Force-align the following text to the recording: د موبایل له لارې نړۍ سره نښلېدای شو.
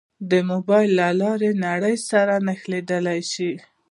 د 0.31 0.33
موبایل 0.51 0.91
له 0.99 1.07
لارې 1.21 1.49
نړۍ 1.65 1.95
سره 2.09 2.33
نښلېدای 2.47 3.21
شو. 3.31 3.51